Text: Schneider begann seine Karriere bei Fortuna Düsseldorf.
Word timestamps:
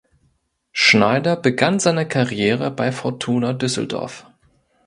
Schneider 0.71 1.35
begann 1.35 1.79
seine 1.79 2.07
Karriere 2.07 2.71
bei 2.71 2.91
Fortuna 2.91 3.53
Düsseldorf. 3.53 4.25